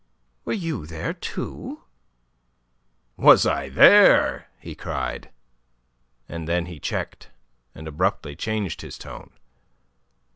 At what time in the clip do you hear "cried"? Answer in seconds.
4.73-5.29